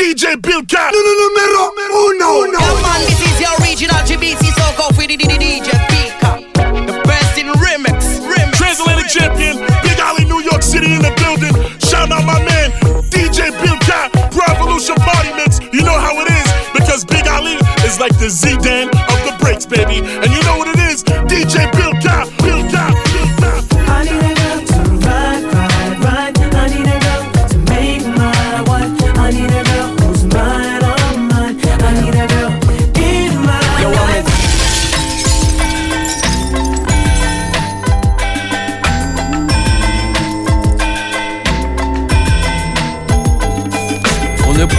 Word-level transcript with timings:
DJ 0.00 0.40
Bill 0.40 0.64
Cat. 0.64 0.94
Numero 0.96 1.76
uno. 1.76 2.24
Oh, 2.24 2.44
uno. 2.48 2.56
Yeah, 2.56 2.80
man, 2.80 3.04
this 3.04 3.20
is 3.20 3.36
your 3.36 3.52
original 3.60 4.00
GBC 4.08 4.48
so 4.56 4.64
go 4.80 4.88
for 4.96 5.04
the 5.04 5.12
DJ 5.12 5.36
Bill 5.36 6.08
Cat. 6.16 6.40
The 6.88 6.96
best 7.04 7.36
in 7.36 7.52
remix. 7.60 8.16
remix 8.24 8.56
Transatlantic 8.56 9.12
champion. 9.12 9.60
Big 9.84 10.00
Ali, 10.00 10.24
New 10.24 10.40
York 10.40 10.62
City 10.62 10.96
in 10.96 11.02
the 11.04 11.12
building. 11.20 11.52
Shout 11.84 12.10
out 12.10 12.24
my 12.24 12.40
man, 12.48 12.72
DJ 13.12 13.52
Bill 13.60 13.76
Cat. 13.84 14.08
Revolution 14.32 14.96
Body 15.04 15.36
Mix. 15.36 15.60
You 15.68 15.84
know 15.84 15.98
how 16.00 16.16
it 16.24 16.32
is. 16.32 16.48
Because 16.72 17.04
Big 17.04 17.28
Ali 17.28 17.60
is 17.84 18.00
like 18.00 18.16
the 18.16 18.32
Zidane 18.32 18.88
of 18.88 19.20
the 19.28 19.36
breaks, 19.38 19.66
baby. 19.66 20.00
And 20.00 20.32
you 20.32 20.40
know 20.48 20.56
what 20.56 20.68
it 20.72 20.80
is. 20.80 21.04
DJ 21.28 21.70
Bill 21.76 21.79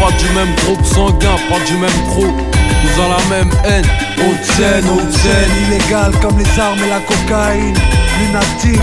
pas 0.02 0.12
du 0.18 0.30
même 0.34 0.54
groupe 0.66 0.86
sanguin, 0.86 1.36
pas 1.50 1.60
du 1.66 1.74
même 1.78 1.90
crew. 2.10 2.26
Nous 2.84 3.02
avons 3.02 3.14
la 3.14 3.36
même 3.36 3.52
haine. 3.66 3.86
Haute 4.18 4.44
scène, 4.56 4.86
haute 4.90 5.12
scène. 5.14 5.52
Illégal 5.68 6.12
comme 6.22 6.38
les 6.40 6.60
armes 6.60 6.80
et 6.84 6.90
la 6.90 7.00
cocaïne. 7.00 7.76
Lunatique. 8.20 8.82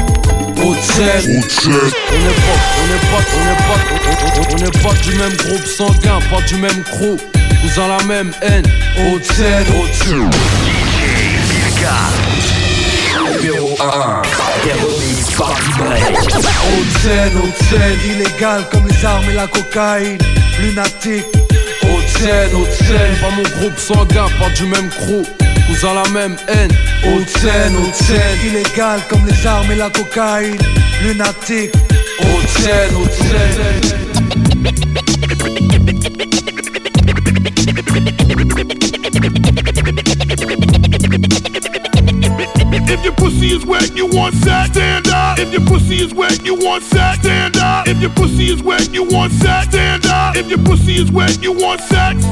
Haute 0.65 0.83
scène. 0.83 1.43
On 1.67 1.71
n'est 1.71 2.39
pas, 2.47 2.59
on 2.79 2.87
n'est 2.87 3.05
pas, 3.11 3.23
on 3.35 3.45
n'est 3.45 3.63
pas, 3.67 3.79
on- 3.93 4.41
on- 4.41 4.55
on 4.55 4.57
n'est 4.57 4.79
pas 4.83 4.95
du 5.03 5.13
même 5.17 5.37
groupe 5.37 5.67
sanguin, 5.67 6.19
pas 6.31 6.41
du 6.47 6.57
même 6.57 6.83
crew. 6.85 7.17
Nous 7.65 7.83
avons 7.83 7.97
la 7.99 8.05
même 8.05 8.33
haine. 8.43 8.67
Haute 8.99 9.25
scène, 9.25 9.67
haute 9.77 9.95
scène. 9.95 10.31
Numéro 13.43 13.77
1 13.81 14.23
des 14.65 14.73
remixes 14.73 15.31
Party 15.37 15.71
Break. 15.79 16.19
Haute 16.29 17.03
scène, 17.03 17.33
haute 17.43 17.63
scène. 17.69 17.99
Illégal 18.13 18.65
comme 18.71 18.87
les 18.89 19.05
armes 19.05 19.25
et 19.31 19.35
la 19.35 19.47
cocaïne. 19.47 20.19
Lunatique. 20.61 21.27
Haute 21.83 22.09
scène, 22.09 22.51
haute 22.55 22.73
scène. 22.73 23.17
Pas 23.21 23.31
mon 23.31 23.43
groupe 23.43 23.79
sanguin, 23.79 24.27
pas 24.39 24.51
du 24.57 24.65
même 24.65 24.89
crew. 24.91 25.25
Avons 25.71 25.95
la 25.95 26.09
même 26.11 26.37
haine. 26.49 26.73
Haute 27.05 27.29
scène, 27.29 27.77
haute 27.77 27.95
scène. 27.95 28.39
Illégal 28.45 29.01
comme 29.09 29.25
les 29.27 29.47
armes 29.47 29.71
et 29.73 29.77
la 29.77 29.91
cocaïne. 29.91 30.59
Lunatique. 31.03 31.73
Haute 32.21 32.49
scène, 32.49 32.95
If 42.91 43.05
your 43.05 43.13
pussy 43.13 43.49
is 43.49 43.67
wet, 43.67 43.95
you 43.95 44.07
want 44.07 44.35
sex, 44.37 44.71
stand 44.71 45.09
up. 45.09 45.39
If 45.39 45.53
your 45.53 45.61
pussy 45.61 45.97
is 45.97 46.15
wet, 46.15 46.43
you 46.43 46.55
want 46.55 46.83
sex, 46.85 47.21
stand 47.21 47.59
up. 47.59 47.87
If 47.87 48.01
your 48.01 48.11
pussy 48.11 48.47
is 48.47 48.63
wet, 48.63 48.91
you 48.93 49.05
want 49.05 49.33
sex, 49.33 49.69
stand 49.69 50.07
up. 50.07 50.37
If 50.37 50.49
your 50.49 50.59
pussy 50.59 50.95
is 50.95 51.13
wet, 51.13 51.43
you 51.43 51.53
want 51.53 51.83
sex. 51.83 52.25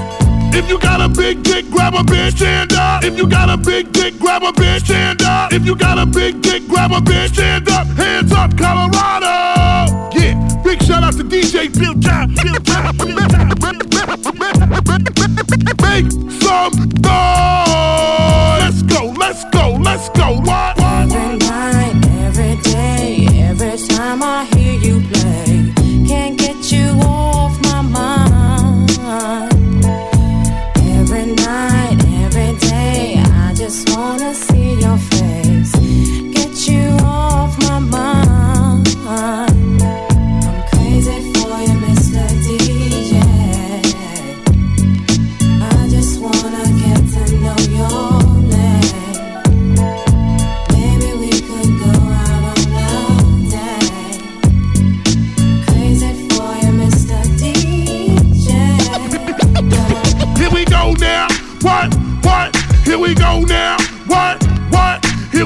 If 0.56 0.66
you 0.70 0.78
got 0.78 1.02
a 1.02 1.08
big 1.08 1.42
dick, 1.42 1.68
grab 1.70 1.92
a 1.92 1.98
bitch, 1.98 2.38
stand 2.38 2.72
up. 2.72 3.04
If 3.04 3.18
you 3.18 3.28
got 3.28 3.50
a 3.50 3.58
big 3.58 3.92
dick, 3.92 4.18
grab 4.18 4.42
a 4.42 4.52
bitch, 4.52 4.86
stand 4.86 5.20
up. 5.22 5.52
If 5.52 5.66
you 5.66 5.76
got 5.76 5.98
a 5.98 6.06
big 6.06 6.40
dick, 6.40 6.66
grab 6.66 6.90
a 6.92 7.00
bitch, 7.00 7.34
stand 7.34 7.68
up. 7.68 7.86
Hands 7.88 8.32
up, 8.32 8.56
Colorado. 8.56 10.08
Yeah, 10.18 10.62
big 10.64 10.82
shout 10.82 11.02
out 11.02 11.12
to 11.18 11.24
DJ 11.24 11.68
Bill 11.78 11.94
Cat. 12.00 12.30
Bill 12.42 12.54
Cat. 12.64 12.96
Bill 12.96 13.16
Cat. 13.28 13.55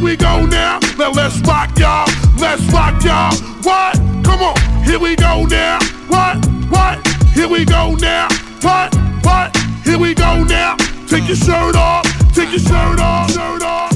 Here 0.00 0.09
we 0.09 0.16
go 0.16 0.47
now. 0.47 0.81
Now 0.97 1.11
let's 1.11 1.38
rock 1.41 1.78
y'all. 1.78 2.09
Let's 2.38 2.62
rock 2.72 3.05
y'all. 3.05 3.34
What? 3.62 3.97
Come 4.25 4.41
on. 4.41 4.56
Here 4.83 4.99
we 4.99 5.15
go 5.15 5.44
now. 5.44 5.78
What? 6.09 6.43
What? 6.71 7.06
Here 7.34 7.47
we 7.47 7.66
go 7.66 7.94
now. 7.97 8.28
What? 8.62 8.94
What? 9.22 9.55
Here 9.84 9.99
we 9.99 10.15
go 10.15 10.43
now. 10.43 10.77
Take 11.06 11.28
your 11.28 11.37
shirt 11.37 11.77
off. 11.77 12.06
Take 12.34 12.49
your 12.49 12.60
shirt 12.60 12.99
off. 12.99 13.31
Shirt 13.31 13.62
off. 13.62 13.90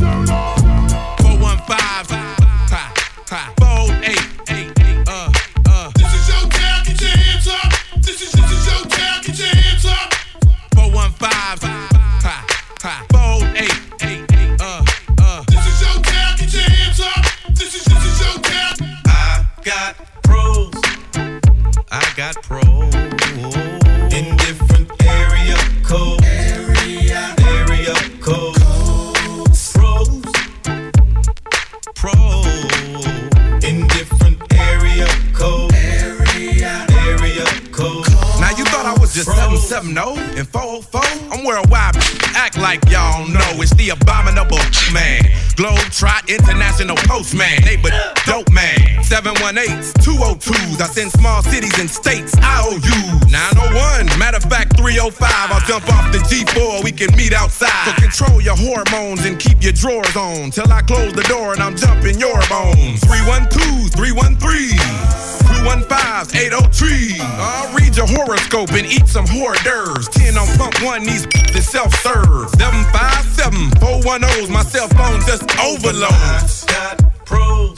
Postman. 47.14 47.62
Dope 48.26 48.50
man. 48.50 48.74
718s, 49.04 49.92
202s. 50.02 50.80
I 50.80 50.86
send 50.86 51.12
small 51.12 51.44
cities 51.44 51.78
and 51.78 51.88
states 51.88 52.34
IOUs. 52.42 53.13
305. 55.10 55.52
I'll 55.52 55.60
jump 55.68 55.88
off 55.92 56.12
the 56.12 56.18
G4. 56.18 56.82
We 56.82 56.92
can 56.92 57.14
meet 57.16 57.34
outside. 57.34 57.68
So 57.84 57.92
control 58.00 58.40
your 58.40 58.56
hormones 58.56 59.24
and 59.26 59.38
keep 59.38 59.62
your 59.62 59.72
drawers 59.72 60.16
on. 60.16 60.50
Till 60.50 60.70
I 60.72 60.80
close 60.80 61.12
the 61.12 61.24
door 61.24 61.52
and 61.52 61.62
I'm 61.62 61.76
jumping 61.76 62.18
your 62.18 62.40
bones. 62.48 63.00
312, 63.04 63.92
313. 63.92 64.78
215 65.60 66.40
803. 66.40 67.20
I'll 67.20 67.74
read 67.74 67.96
your 67.96 68.06
horoscope 68.06 68.72
and 68.72 68.86
eat 68.86 69.06
some 69.06 69.26
hors 69.28 69.60
d'oeuvres. 69.62 70.08
10 70.08 70.38
on 70.38 70.48
pump 70.56 70.82
one, 70.82 71.04
these 71.04 71.26
is 71.52 71.68
self 71.68 71.92
serve. 72.00 72.48
757 72.56 73.76
410's, 73.84 74.48
my 74.48 74.62
cell 74.62 74.88
phone 74.88 75.20
just 75.28 75.44
overloads. 75.60 76.64
I 76.68 76.96
got 76.96 77.26
pros. 77.26 77.76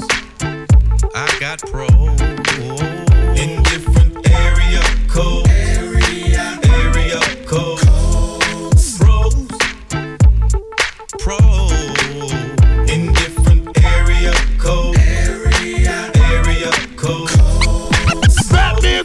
I 1.15 1.37
got 1.41 1.59
pros. 1.67 2.96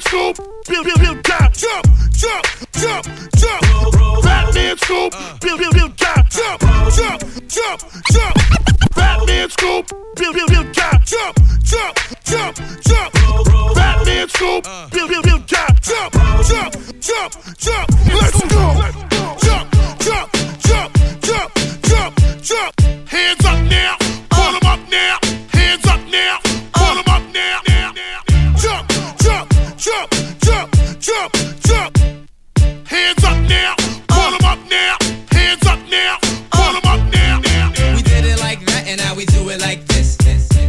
Batman 0.01 0.33
scoop, 0.35 0.65
build, 0.67 0.85
build, 0.85 0.99
build, 0.99 1.25
jump, 1.25 1.53
jump, 1.53 1.85
jump, 2.11 2.45
jump, 2.73 3.05
jump. 3.35 4.23
Batman 4.23 4.77
scoop, 4.77 5.13
build, 5.39 5.59
build, 5.59 5.73
build, 5.73 5.97
jump, 5.97 6.29
jump, 6.29 6.61
jump, 6.95 7.21
jump, 7.47 7.81
jump. 8.11 8.35
Batman 8.95 9.49
scoop, 9.49 9.87
build, 10.15 10.35
build, 10.35 10.49
build, 10.49 10.73
jump, 10.73 11.05
jump, 11.05 11.39
jump, 11.63 11.97
jump, 12.23 12.55
jump. 12.81 13.13
Batman 13.75 14.27
scoop, 14.29 14.63
build, 14.91 15.09
build, 15.09 15.23
build, 15.23 15.47
jump, 15.47 15.81
jump, 15.81 16.13
jump, 16.47 16.73
jump, 16.99 17.57
jump. 17.57 17.89
Let's 18.07 18.53
go. 18.53 18.80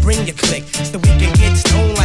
Bring 0.03 0.27
your 0.27 0.35
click 0.37 0.65
so 0.65 0.99
we 0.99 1.09
can 1.21 1.33
get 1.35 1.57
stoned 1.57 2.02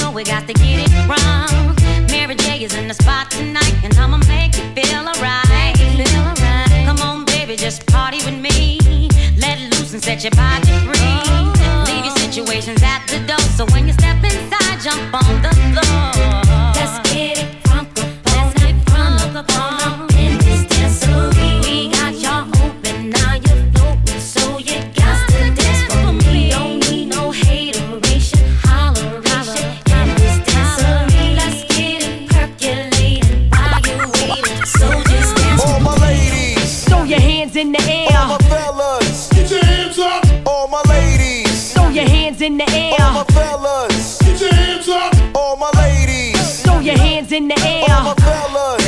know 0.00 0.10
we 0.10 0.24
got 0.24 0.46
to 0.46 0.54
get 0.54 0.78
it 0.86 0.92
wrong. 1.08 1.76
Mary 2.10 2.34
J 2.34 2.64
is 2.64 2.74
in 2.74 2.88
the 2.88 2.94
spot 2.94 3.30
tonight, 3.30 3.74
and 3.82 3.92
I'ma 3.98 4.18
make 4.28 4.56
you 4.56 4.64
feel 4.74 5.06
alright. 5.06 5.76
Feel 5.76 6.18
alright. 6.18 6.86
Come 6.86 7.00
on, 7.00 7.24
baby, 7.24 7.56
just 7.56 7.86
party 7.86 8.18
with 8.24 8.38
me. 8.38 9.08
Let 9.36 9.58
loose 9.72 9.92
and 9.92 10.02
set 10.02 10.22
your 10.24 10.32
body 10.32 10.68
free. 10.86 11.20
Leave 11.88 12.04
your 12.04 12.16
situations 12.16 12.82
at 12.82 13.06
the 13.08 13.18
door, 13.26 13.44
so 13.56 13.66
when 13.72 13.86
you 13.86 13.92
step 13.92 14.22
inside, 14.22 14.80
jump 14.80 15.14
on 15.14 15.42
the 15.42 15.52
floor. 15.72 16.23
in 42.44 42.58
the 42.58 42.70
air. 42.70 42.94
All 43.00 43.12
my 43.14 43.24
fellas, 43.32 44.18
get 44.20 44.38
your 44.40 44.52
hands 44.52 44.88
up. 44.88 45.14
All 45.34 45.56
my 45.56 45.70
ladies, 45.80 46.62
throw 46.62 46.78
your 46.78 46.98
hands 46.98 47.32
in 47.32 47.48
the 47.48 47.58
air. 47.60 47.86
All 47.88 48.04
my 48.04 48.14
fellas. 48.16 48.83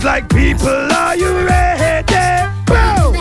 It's 0.00 0.04
like 0.04 0.28
people, 0.28 0.92
are 0.92 1.16
you 1.16 1.44
ready? 1.44 2.46
Boom! 2.66 3.16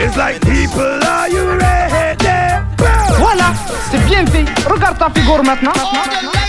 It's 0.00 0.16
like 0.16 0.40
people, 0.40 1.04
are 1.04 1.28
you 1.28 1.58
ready? 1.58 2.64
Boom! 2.78 3.18
Voilà, 3.18 3.52
c'est 3.90 4.02
bien 4.06 4.24
fait. 4.24 4.46
Regarde 4.66 4.96
ta 4.96 5.10
figure 5.10 5.44
maintenant. 5.44 5.74
Oh, 5.76 6.45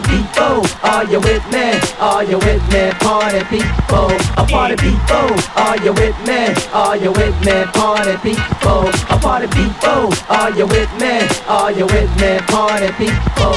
party 0.00 0.16
people, 0.16 0.66
are 0.82 1.04
you 1.04 1.20
with 1.20 1.44
me? 1.52 1.78
Are 1.98 2.24
you 2.24 2.38
with 2.38 2.62
me? 2.72 2.90
Party 3.00 3.44
people, 3.50 4.10
a 4.36 4.46
party 4.46 4.76
people, 4.76 5.30
are 5.56 5.76
you 5.82 5.92
with 5.92 6.16
me? 6.26 6.54
Are 6.72 6.96
you 6.96 7.12
with 7.12 7.38
me? 7.44 7.64
Party 7.72 8.16
people, 8.22 8.88
a 9.10 9.18
party 9.18 9.46
people, 9.48 10.12
are 10.28 10.50
you 10.50 10.66
with 10.66 10.90
me? 11.00 11.26
Are 11.48 11.72
you 11.72 11.86
with 11.86 12.10
me? 12.20 12.38
Party 12.46 12.92
people. 12.98 13.54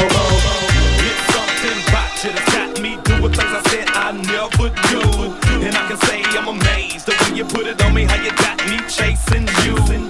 It's 0.97 1.21
something 1.33 1.77
about 1.87 2.23
you 2.23 2.31
that's 2.31 2.53
got 2.53 2.81
me 2.81 2.97
doing 3.03 3.33
things 3.33 3.39
I 3.39 3.61
said 3.69 3.87
I 3.89 4.11
never 4.11 4.69
do. 4.89 5.01
And 5.65 5.75
I 5.75 5.87
can 5.87 5.97
say 6.07 6.23
I'm 6.37 6.47
amazed 6.47 7.05
the 7.05 7.11
way 7.11 7.37
you 7.37 7.45
put 7.45 7.67
it 7.67 7.81
on 7.83 7.93
me, 7.93 8.05
how 8.05 8.21
you 8.21 8.31
got 8.31 8.57
me 8.67 8.79
chasing 8.87 9.47
you. 9.65 10.00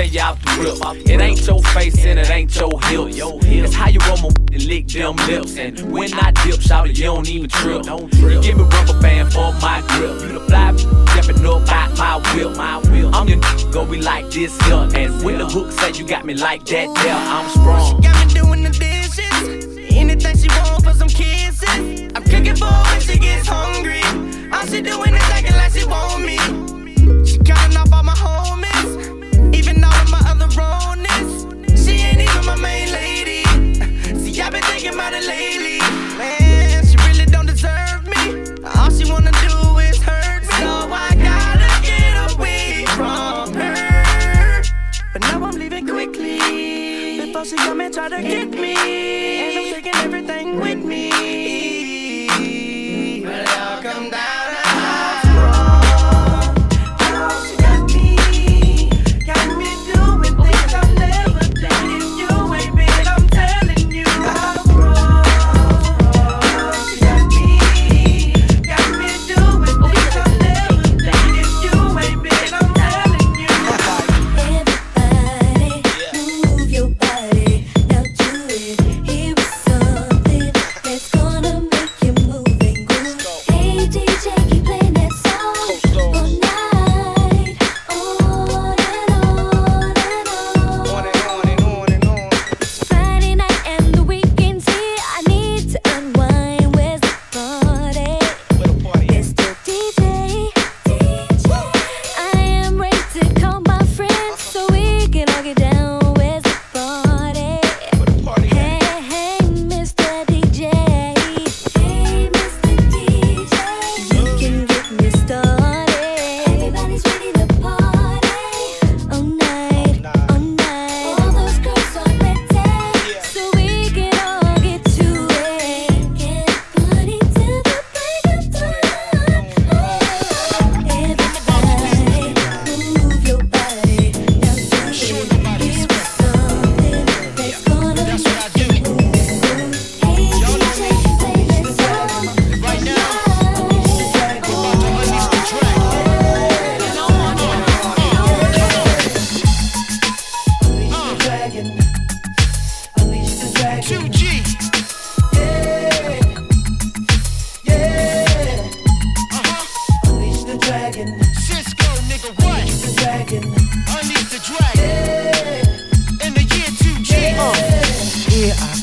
Tell 0.00 0.12
you 0.12 0.20
out 0.20 0.40
the 0.42 1.02
rip. 1.02 1.10
It 1.10 1.20
ain't 1.20 1.46
your 1.46 1.62
face 1.62 2.04
and 2.04 2.18
it 2.18 2.30
ain't 2.30 2.54
your 2.56 2.80
hips. 2.82 3.18
It's 3.46 3.74
how 3.74 3.88
you 3.88 3.98
roll 4.08 4.16
my 4.18 4.28
and 4.52 4.64
lick 4.64 4.88
them 4.88 5.16
lips. 5.28 5.56
And 5.56 5.92
when 5.92 6.12
I 6.14 6.30
dip, 6.42 6.60
shout 6.60 6.88
it, 6.88 6.98
you 6.98 7.04
don't 7.04 7.28
even 7.28 7.50
trip. 7.50 7.84
You 7.84 8.40
give 8.40 8.56
me 8.56 8.64
rubber 8.64 9.00
band 9.00 9.32
for 9.32 9.52
my 9.60 9.82
grip. 9.88 10.22
You 10.22 10.38
the 10.38 10.40
fly 10.48 10.74
stepping 11.22 11.44
up 11.44 11.68
out 11.70 11.96
my 11.96 12.78
will. 12.92 13.14
I'm 13.14 13.28
your 13.28 13.40
go 13.72 13.84
be 13.84 14.00
like 14.00 14.30
this 14.30 14.56
here. 14.62 14.88
And 14.94 15.22
when 15.22 15.38
the 15.38 15.46
hook 15.46 15.72
say 15.72 15.92
you 15.92 16.06
got 16.06 16.24
me 16.24 16.34
like 16.34 16.64
that, 16.66 16.94
there, 17.02 17.14
I'm 17.14 17.48
sprung. 17.50 18.00
Got 18.00 18.26
me 18.26 18.34
doing 18.34 18.62
the 18.62 18.70
dishes. 18.70 19.78
Anything 19.96 20.36
she 20.36 20.48
want 20.48 20.84
for 20.84 20.94
some 20.94 21.08
kisses. 21.08 22.10
I'm 22.14 22.24
cooking 22.24 22.56
for 22.56 22.66
when 22.66 23.00
she 23.00 23.18
gets 23.18 23.46
hungry. 23.46 24.02
All 24.52 24.66
she 24.66 24.80
doing 24.80 25.14
is 25.14 25.22
acting 25.30 25.56
like 25.56 25.72
she 25.72 25.84
want 25.84 26.24
me. 26.24 26.59
She 47.42 47.56
come 47.56 47.80
and 47.80 47.92
try 47.92 48.08
to 48.10 48.20
get 48.20 48.50
me. 48.50 48.74
And 48.74 49.58
I'm 49.58 49.72
taking 49.72 49.94
everything 49.96 50.60
with 50.60 50.84
me. 50.84 51.10
But 53.24 53.48
I'll 53.48 53.82
come 53.82 54.10
down 54.10 54.29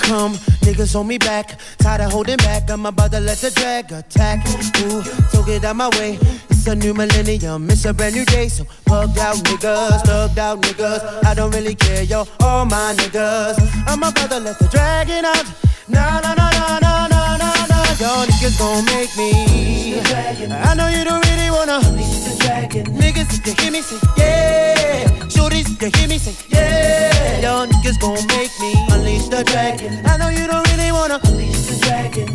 come, 0.08 0.34
niggas 0.64 0.94
hold 0.94 1.08
me 1.08 1.18
back. 1.18 1.60
Tired 1.78 2.02
of 2.02 2.12
holding 2.12 2.38
back, 2.38 2.70
I'm 2.70 2.86
about 2.86 3.12
to 3.12 3.20
let 3.20 3.38
the 3.38 3.52
drag 3.52 3.92
attack. 3.92 4.40
Ooh, 4.82 5.04
so 5.32 5.44
get 5.44 5.66
out 5.66 5.76
my 5.76 5.90
way. 6.00 6.18
It's 6.50 6.66
a 6.68 6.76
new 6.76 6.94
millennium, 6.94 7.70
it's 7.70 7.86
a 7.86 7.94
brand 7.94 8.16
new 8.16 8.26
day. 8.26 8.48
So 8.48 8.66
bugged 8.86 9.20
out 9.20 9.36
niggas, 9.36 10.02
thugged 10.08 10.38
out 10.38 10.62
niggas. 10.62 11.26
I 11.26 11.34
don't 11.34 11.52
really 11.52 11.76
care, 11.76 12.04
yo, 12.04 12.26
all 12.40 12.66
my 12.66 12.96
niggas. 12.98 13.58
I'm 13.86 14.00
about 14.00 14.30
to 14.30 14.40
let 14.40 14.58
the 14.60 14.68
dragon 14.70 15.26
out. 15.26 15.46
Nah, 15.90 16.22
nah, 16.22 16.34
nah, 16.34 16.52
nah, 16.52 16.80
nah, 16.80 17.08
nah. 17.08 17.17
Y'all 18.00 18.28
niggas 18.28 18.60
gon' 18.60 18.86
make 18.86 19.18
me. 19.18 20.00
I 20.52 20.76
know 20.76 20.88
you 20.88 21.04
don't 21.04 21.26
really 21.30 21.50
wanna. 21.50 21.80
Niggas, 22.94 23.40
if 23.40 23.48
you 23.48 23.54
hear 23.60 23.72
me 23.72 23.82
say 23.82 23.98
yeah. 24.16 25.06
Shorties, 25.34 25.66
if 25.74 25.82
you 25.82 25.90
hear 25.98 26.08
me 26.08 26.20
say 26.20 26.36
yeah. 26.50 27.42
Y'all 27.42 27.66
niggas 27.66 28.00
gon' 28.00 28.24
make 28.28 28.52
me 28.60 28.74
unleash 28.92 29.28
the 29.30 29.44
dragon. 29.44 30.06
I 30.06 30.18
know 30.18 30.30
you 30.30 30.46
don't 30.46 30.68
really 30.72 30.92
wanna. 30.92 31.18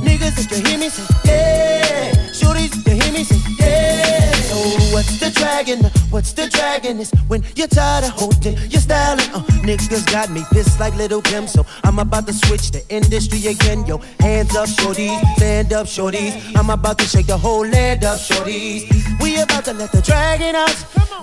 Niggas, 0.03 0.39
if 0.39 0.51
you 0.51 0.65
hear 0.67 0.79
me 0.79 0.89
say 0.89 1.07
yeah. 1.25 2.11
Shorties, 2.33 2.75
if 2.77 2.87
you 2.89 3.01
hear 3.01 3.13
me 3.13 3.23
say 3.23 3.39
yeah. 3.61 4.33
So 4.33 4.57
what's 4.93 5.21
the 5.21 5.31
dragon? 5.31 5.85
What's 6.11 6.33
the 6.33 6.49
dragon? 6.49 6.99
Is 6.99 7.13
when 7.29 7.45
you're 7.55 7.69
tired 7.69 8.05
of 8.05 8.11
holding 8.11 8.57
your 8.69 8.81
styling. 8.81 9.31
Uh, 9.33 9.43
niggas 9.63 10.11
got 10.11 10.29
me 10.31 10.43
pissed 10.53 10.79
like 10.81 10.95
Lil' 10.97 11.23
Kim, 11.23 11.47
so 11.47 11.65
I'm 11.85 11.99
about 11.99 12.27
to 12.27 12.33
switch 12.33 12.71
the 12.73 12.83
industry 12.89 13.47
again. 13.47 13.87
Yo, 13.87 13.99
hands 14.21 14.55
up, 14.57 14.69
shorties, 14.69 15.19
stand 15.53 15.73
up, 15.75 15.87
shorties. 15.87 16.33
I'm 16.57 16.71
about 16.71 16.99
to 16.99 17.05
shake 17.05 17.27
the 17.27 17.37
whole 17.37 17.67
land 17.67 18.05
up, 18.05 18.19
shorties. 18.19 18.89
We 19.21 19.41
about 19.41 19.65
to 19.67 19.75
let 19.75 19.93
the 19.93 20.01
dragon 20.01 20.55
out. 20.55 20.77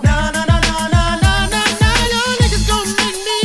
Nah, 0.04 0.30
nah, 0.30 0.44
nah, 0.44 0.60
nah, 0.66 0.86
nah, 0.94 1.16
nah, 1.24 1.52
nah, 1.54 1.80
nah. 1.82 2.10
Y'all 2.12 2.34
niggas 2.40 2.64
gon' 2.70 2.88
make 3.00 3.18
me. 3.26 3.40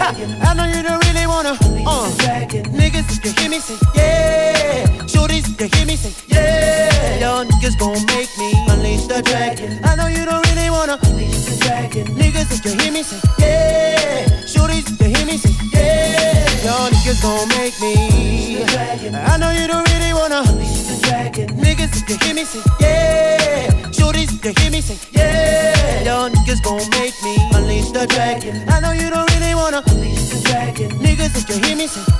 Ha, 0.00 0.08
I 0.48 0.54
know 0.54 0.66
you 0.74 0.82
don't 0.86 1.02
really 1.06 1.26
wanna. 1.26 1.54
Uh, 1.92 2.08
niggas, 2.78 3.08
you 3.24 3.32
hear 3.38 3.50
me 3.50 3.58
say 3.58 3.78
yeah. 3.96 4.86
Shorties, 5.12 5.46
you 5.60 5.66
hear 5.74 5.86
me 5.86 5.96
say 5.96 6.14
yeah. 6.28 7.18
Y'all 7.22 7.44
niggas 7.44 7.76
gon' 7.82 7.98
make 8.14 8.30
me 8.38 8.50
unleash 8.70 9.06
the 9.10 9.20
dragon. 9.22 9.80
I 9.82 9.96
know 9.96 10.06
you 10.06 10.24
don't 10.24 10.46
really 10.48 10.70
wanna. 10.70 10.96
Niggas, 12.20 12.48
if 12.54 12.64
you 12.64 12.74
hear 12.80 12.92
me 12.92 13.02
say 13.02 13.18
yeah. 13.40 14.26
Shorties, 14.52 14.86
you 15.00 15.08
hear 15.14 15.26
me 15.26 15.36
say 15.38 15.54
yeah. 15.74 16.64
Y'all 16.64 16.88
niggas 16.88 17.20
gon' 17.20 17.48
make 17.58 17.76
me. 17.80 18.38
I 19.14 19.36
know 19.38 19.50
you 19.50 19.66
don't 19.66 19.87
wanna. 20.28 20.42
Niggas, 21.56 22.08
you 22.08 22.16
hear 22.18 22.34
me 22.34 22.44
say 22.44 22.60
yeah. 22.80 23.68
Shorties, 23.90 24.32
you 24.44 24.52
hear 24.60 24.70
me 24.70 24.80
say 24.80 24.98
yeah. 25.12 26.02
Y'all 26.04 26.30
niggas 26.30 26.62
gon' 26.62 26.88
make 26.90 27.14
me 27.22 27.36
unleash 27.54 27.90
the 27.90 28.06
dragon. 28.06 28.68
I 28.68 28.80
know 28.80 28.92
you 28.92 29.10
don't 29.10 29.30
really 29.34 29.54
wanna. 29.54 29.82
Niggas, 29.82 30.30
say 30.30 30.40
yeah. 30.80 30.88
Shorties, 31.02 31.36
if 31.36 31.48
you 31.48 31.66
hear 31.66 31.76
me 31.76 31.86
say 31.86 32.17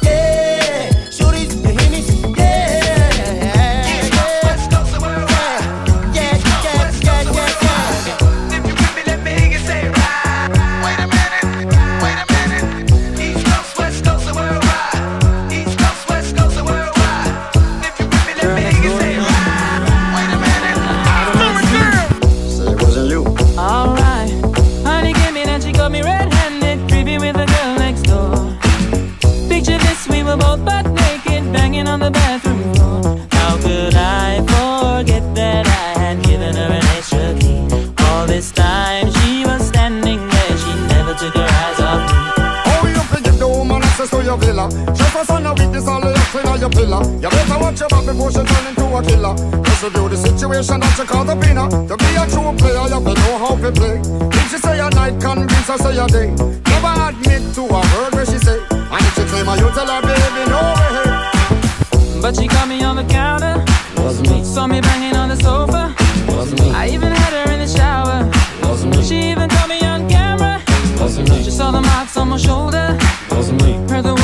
a 48.94 49.02
killer. 49.02 49.34
Just 49.64 49.80
to 49.82 49.90
do 49.90 50.08
the 50.08 50.16
situation 50.16 50.80
that 50.80 50.98
you 50.98 51.04
call 51.04 51.24
the 51.24 51.36
winner. 51.36 51.68
To 51.68 51.96
be 51.96 52.10
a 52.16 52.24
true 52.28 52.52
player, 52.56 52.84
you 52.88 53.00
better 53.00 53.20
know 53.22 53.38
how 53.38 53.56
to 53.56 53.70
play. 53.72 54.00
If 54.32 54.50
she 54.50 54.58
say 54.58 54.78
a 54.78 54.88
night, 54.90 55.20
convince 55.20 55.68
her 55.68 55.78
say 55.78 55.98
a 55.98 56.06
day. 56.06 56.30
Never 56.70 56.92
admit 57.08 57.42
to 57.54 57.62
a 57.62 57.80
word 57.94 58.14
where 58.14 58.26
she 58.26 58.38
say. 58.38 58.58
And 58.70 59.02
if 59.04 59.14
she 59.14 59.24
claim 59.30 59.46
her, 59.46 59.56
you 59.56 59.68
tell 59.76 59.88
her, 59.88 60.00
baby, 60.02 60.42
no 60.50 60.60
way. 60.80 62.20
But 62.20 62.36
she 62.36 62.48
caught 62.48 62.68
me 62.68 62.82
on 62.82 62.96
the 62.96 63.04
counter. 63.04 63.64
Wasn't 64.02 64.28
me. 64.30 64.44
Saw 64.44 64.66
me 64.66 64.80
banging 64.80 65.16
on 65.16 65.28
the 65.28 65.36
sofa. 65.36 65.94
Wasn't 66.28 66.60
me. 66.60 66.70
I 66.70 66.88
even 66.88 67.12
had 67.12 67.32
her 67.32 67.52
in 67.52 67.60
the 67.60 67.68
shower. 67.68 68.28
Wasn't 68.62 68.96
me. 68.96 69.02
She 69.04 69.30
even 69.30 69.48
caught 69.48 69.68
me 69.68 69.80
on 69.84 70.08
camera. 70.08 70.62
Wasn't 70.98 71.28
me. 71.30 71.42
She 71.44 71.50
saw 71.50 71.70
the 71.70 71.80
marks 71.80 72.16
on 72.16 72.28
my 72.28 72.36
shoulder. 72.36 72.98
Wasn't 73.30 73.62
me. 73.62 73.74
Heard 73.88 74.04
the 74.04 74.14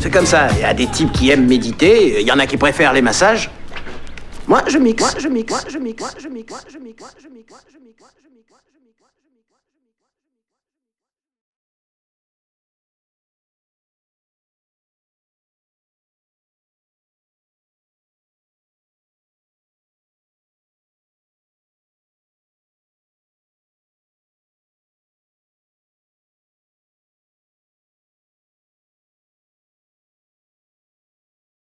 C'est 0.00 0.10
comme 0.10 0.26
ça. 0.26 0.48
Il 0.56 0.60
y 0.60 0.64
a 0.64 0.74
des 0.74 0.88
types 0.88 1.12
qui 1.12 1.30
aiment 1.30 1.46
méditer, 1.46 2.20
il 2.20 2.26
y 2.26 2.32
en 2.32 2.38
a 2.38 2.46
qui 2.46 2.56
préfèrent 2.56 2.92
les 2.92 3.02
massages. 3.02 3.50
Moi, 4.46 4.62
je 4.66 4.78
mixe. 4.78 5.00
Moi, 5.00 5.12
je 5.18 5.28
mixe. 5.28 5.50
Moi, 5.50 5.60
je 5.68 5.78
mixe. 5.78 6.00
Moi, 6.00 6.10
je 6.18 6.28
mixe. 6.28 6.50
Moi, 6.50 6.60
je 6.68 6.78
mixe. 6.78 7.00
Moi, 7.00 7.10
je 7.22 7.28
mixe. 7.28 7.50
Moi, 7.50 7.60
je 7.72 7.78
mixe. 7.78 8.21